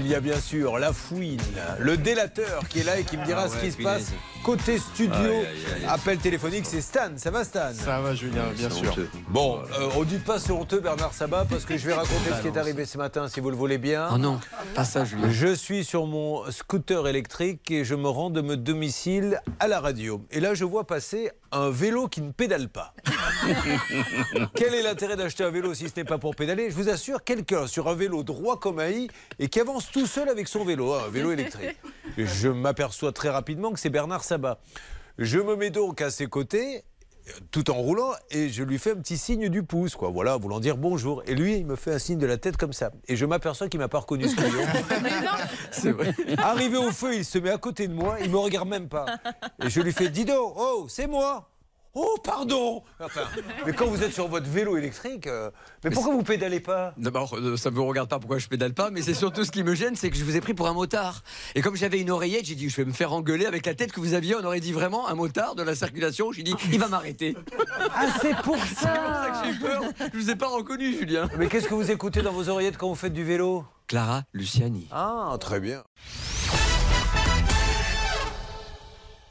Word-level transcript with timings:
il 0.00 0.08
y 0.08 0.14
a 0.14 0.20
bien 0.20 0.40
sûr 0.40 0.78
la 0.78 0.92
fouine, 0.92 1.40
le 1.78 1.96
délateur 1.96 2.62
qui 2.68 2.80
est 2.80 2.84
là 2.84 2.98
et 2.98 3.04
qui 3.04 3.16
me 3.16 3.24
dira 3.24 3.44
Ah 3.46 3.48
ce 3.48 3.56
qui 3.64 3.70
se 3.70 3.82
passe 3.82 4.12
côté 4.42 4.78
studio. 4.78 5.42
Appel 5.88 6.18
téléphonique, 6.18 6.64
c'est 6.66 6.80
Stan. 6.80 7.10
Ça 7.16 7.30
va 7.30 7.44
Stan? 7.44 7.72
Ça 7.74 8.00
va, 8.00 8.14
Julien, 8.14 8.44
bien 8.56 8.70
sûr. 8.70 8.90
honteux. 8.90 9.08
Bon, 9.28 9.58
euh, 9.78 9.88
on 9.96 10.04
dit 10.04 10.18
pas 10.18 10.38
c'est 10.38 10.52
honteux 10.52 10.80
Bernard 10.80 11.12
Sabat 11.12 11.44
parce 11.48 11.64
que 11.64 11.76
je 11.76 11.86
vais 11.86 11.92
raconter 11.94 12.30
ce 12.36 12.40
qui 12.40 12.48
est 12.48 12.56
arrivé 12.58 12.86
ce 12.86 12.96
matin 12.98 13.28
si 13.28 13.40
vous 13.40 13.50
le 13.50 13.56
voulez 13.56 13.78
bien. 13.78 14.08
Oh 14.12 14.18
non, 14.18 14.40
pas 14.74 14.84
ça, 14.84 15.04
Julien. 15.04 15.30
Je 15.30 15.54
suis 15.54 15.84
sur 15.84 16.06
mon 16.06 16.50
scooter 16.50 17.06
électrique 17.06 17.70
et 17.70 17.84
je 17.84 17.94
me 17.94 18.08
rends 18.08 18.30
de 18.30 18.40
mon 18.40 18.56
domicile 18.56 19.40
à 19.58 19.68
la 19.68 19.80
radio. 19.80 20.24
Et 20.30 20.40
là, 20.40 20.54
je 20.54 20.64
vois 20.64 20.86
passer 20.86 21.30
un 21.52 21.70
vélo 21.70 22.08
qui 22.08 22.22
ne 22.22 22.32
pédale 22.32 22.68
pas. 22.68 22.94
Quel 24.54 24.74
est 24.74 24.82
l'intérêt 24.82 25.16
d'acheter 25.16 25.44
un 25.44 25.50
vélo 25.50 25.74
si 25.74 25.88
ce 25.88 25.94
n'est 25.96 26.04
pas 26.04 26.18
pour 26.18 26.34
pédaler 26.36 26.70
Je 26.70 26.74
vous 26.74 26.88
assure, 26.88 27.24
quelqu'un 27.24 27.66
sur 27.66 27.88
un 27.88 27.94
vélo 27.94 28.22
droit 28.22 28.58
comme 28.58 28.78
un 28.78 28.88
i 28.88 29.08
et 29.38 29.48
qui 29.48 29.60
avance 29.60 29.90
tout 29.90 30.06
seul 30.06 30.28
avec 30.28 30.48
son 30.48 30.64
vélo, 30.64 30.92
hein, 30.92 31.04
un 31.06 31.10
vélo 31.10 31.32
électrique. 31.32 31.76
Je 32.16 32.48
m'aperçois 32.48 33.12
très 33.12 33.30
rapidement 33.30 33.72
que 33.72 33.78
c'est 33.78 33.90
Bernard 33.90 34.24
Sabat. 34.24 34.60
Je 35.18 35.38
me 35.38 35.56
mets 35.56 35.70
donc 35.70 36.00
à 36.00 36.10
ses 36.10 36.26
côtés 36.26 36.84
tout 37.50 37.70
en 37.70 37.74
roulant 37.74 38.12
et 38.30 38.48
je 38.48 38.62
lui 38.62 38.78
fais 38.78 38.92
un 38.92 38.96
petit 38.96 39.18
signe 39.18 39.48
du 39.48 39.62
pouce, 39.62 39.94
quoi. 39.94 40.10
Voilà, 40.10 40.36
voulant 40.36 40.60
dire 40.60 40.76
bonjour. 40.76 41.22
Et 41.26 41.34
lui, 41.34 41.56
il 41.56 41.66
me 41.66 41.76
fait 41.76 41.92
un 41.92 41.98
signe 41.98 42.18
de 42.18 42.26
la 42.26 42.36
tête 42.36 42.56
comme 42.56 42.72
ça. 42.72 42.90
Et 43.08 43.16
je 43.16 43.26
m'aperçois 43.26 43.68
qu'il 43.68 43.80
m'a 43.80 43.88
pas 43.88 44.00
reconnu 44.00 44.28
ce. 44.28 44.36
C'est 45.70 45.92
vrai. 45.92 46.14
Arrivé 46.38 46.76
au 46.76 46.90
feu, 46.90 47.14
il 47.14 47.24
se 47.24 47.38
met 47.38 47.50
à 47.50 47.58
côté 47.58 47.88
de 47.88 47.94
moi, 47.94 48.16
il 48.22 48.30
me 48.30 48.38
regarde 48.38 48.68
même 48.68 48.88
pas. 48.88 49.06
Et 49.64 49.70
je 49.70 49.80
lui 49.80 49.92
fais 49.92 50.08
Dido, 50.08 50.54
oh, 50.56 50.86
c'est 50.88 51.06
moi. 51.06 51.50
Oh, 51.94 52.16
pardon 52.22 52.82
Enfin, 53.00 53.22
mais 53.66 53.72
quand 53.72 53.86
vous 53.86 54.02
êtes 54.02 54.12
sur 54.12 54.28
votre 54.28 54.48
vélo 54.48 54.76
électrique, 54.76 55.26
euh, 55.26 55.50
mais 55.82 55.90
pourquoi 55.90 56.14
vous 56.14 56.22
pédalez 56.22 56.60
pas? 56.60 56.94
D'abord, 56.96 57.36
euh, 57.36 57.56
ça 57.56 57.70
ne 57.70 57.74
me 57.76 57.80
regarde 57.80 58.08
pas 58.08 58.18
pourquoi 58.18 58.38
je 58.38 58.46
pédale 58.46 58.74
pas, 58.74 58.90
mais 58.90 59.02
c'est 59.02 59.14
surtout 59.14 59.44
ce 59.44 59.50
qui 59.50 59.64
me 59.64 59.74
gêne, 59.74 59.96
c'est 59.96 60.10
que 60.10 60.16
je 60.16 60.24
vous 60.24 60.36
ai 60.36 60.40
pris 60.40 60.54
pour 60.54 60.68
un 60.68 60.72
motard. 60.72 61.22
Et 61.54 61.62
comme 61.62 61.74
j'avais 61.76 62.00
une 62.00 62.10
oreillette, 62.10 62.44
j'ai 62.46 62.54
dit 62.54 62.68
je 62.68 62.76
vais 62.76 62.84
me 62.84 62.92
faire 62.92 63.12
engueuler 63.12 63.46
avec 63.46 63.66
la 63.66 63.74
tête 63.74 63.90
que 63.92 64.00
vous 64.00 64.14
aviez. 64.14 64.36
On 64.36 64.44
aurait 64.44 64.60
dit 64.60 64.72
vraiment 64.72 65.08
un 65.08 65.14
motard 65.14 65.54
de 65.56 65.62
la 65.62 65.74
circulation. 65.74 66.30
J'ai 66.32 66.44
dit 66.44 66.54
il 66.72 66.78
va 66.78 66.88
m'arrêter. 66.88 67.36
Ah, 67.94 68.06
c'est 68.20 68.36
pour 68.42 68.56
C'est 68.68 68.74
pour 68.76 68.88
ça 68.88 69.32
que 69.42 69.48
j'ai 69.48 69.54
eu 69.54 69.58
peur. 69.58 69.82
Je 70.12 70.18
vous 70.18 70.30
ai 70.30 70.36
pas 70.36 70.48
reconnu, 70.48 70.92
Julien. 70.96 71.28
Mais 71.38 71.48
qu'est-ce 71.48 71.66
que 71.66 71.74
vous 71.74 71.90
écoutez 71.90 72.22
dans 72.22 72.32
vos 72.32 72.48
oreillettes 72.48 72.76
quand 72.76 72.88
vous 72.88 72.94
faites 72.94 73.12
du 73.12 73.24
vélo? 73.24 73.64
Clara 73.88 74.22
Luciani. 74.32 74.86
Ah, 74.92 75.36
très 75.40 75.58
bien. 75.60 75.82